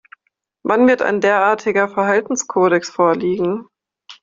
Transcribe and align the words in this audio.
Wann 0.63 0.87
wird 0.87 1.03
ein 1.03 1.21
derartiger 1.21 1.87
Verhaltenskodex 1.87 2.89
vorliegen? 2.89 3.67